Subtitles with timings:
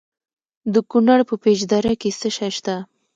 [0.73, 2.75] د کونړ په پيچ دره کې څه شی شته؟